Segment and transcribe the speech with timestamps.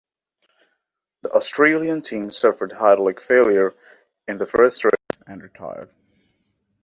[1.21, 3.75] The Australian team suffered hydraulic failure
[4.27, 5.91] in the first race and retired.